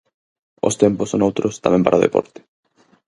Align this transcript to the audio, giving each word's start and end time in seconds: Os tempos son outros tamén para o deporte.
Os 0.67 0.77
tempos 0.83 1.09
son 1.11 1.25
outros 1.27 1.53
tamén 1.63 1.83
para 1.83 1.99
o 1.99 2.03
deporte. 2.05 2.39